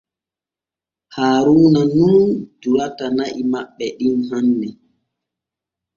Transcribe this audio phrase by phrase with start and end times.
[1.15, 2.23] Haaruuna nun
[2.61, 4.67] durata na’i maɓɓe ɗin hanne.